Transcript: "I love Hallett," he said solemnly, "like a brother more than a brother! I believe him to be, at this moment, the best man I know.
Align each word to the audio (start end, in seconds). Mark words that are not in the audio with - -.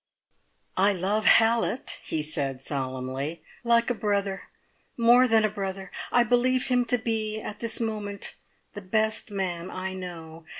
"I 0.77 0.93
love 0.93 1.25
Hallett," 1.25 1.99
he 2.01 2.23
said 2.23 2.59
solemnly, 2.59 3.43
"like 3.63 3.91
a 3.91 3.93
brother 3.93 4.45
more 4.97 5.27
than 5.27 5.45
a 5.45 5.47
brother! 5.49 5.91
I 6.11 6.23
believe 6.23 6.69
him 6.69 6.85
to 6.85 6.97
be, 6.97 7.39
at 7.39 7.59
this 7.59 7.79
moment, 7.79 8.33
the 8.73 8.81
best 8.81 9.29
man 9.29 9.69
I 9.69 9.93
know. 9.93 10.43